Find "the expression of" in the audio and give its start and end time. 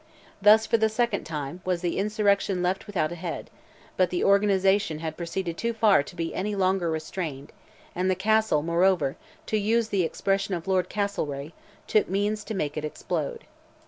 9.89-10.67